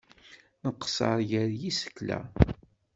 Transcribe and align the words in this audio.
Nqeṣṣer 0.67 1.17
gar 1.29 1.49
yisekla. 1.61 2.19